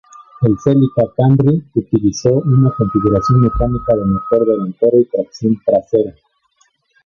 El 0.41 0.57
Celica 0.57 1.03
Camry, 1.15 1.63
utilizó 1.75 2.31
una 2.31 2.71
configuración 2.71 3.41
mecánica 3.41 3.95
de 3.97 4.05
motor 4.07 4.47
delantero 4.47 4.97
y 4.99 5.05
tracción 5.05 5.61
trasera. 5.63 6.15